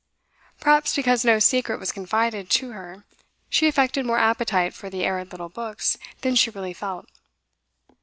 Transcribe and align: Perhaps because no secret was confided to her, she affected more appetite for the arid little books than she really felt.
Perhaps 0.59 0.95
because 0.95 1.23
no 1.23 1.37
secret 1.37 1.79
was 1.79 1.91
confided 1.91 2.49
to 2.49 2.71
her, 2.71 3.03
she 3.51 3.67
affected 3.67 4.03
more 4.03 4.17
appetite 4.17 4.73
for 4.73 4.89
the 4.89 5.05
arid 5.05 5.31
little 5.31 5.47
books 5.49 5.95
than 6.21 6.33
she 6.33 6.49
really 6.49 6.73
felt. 6.73 7.07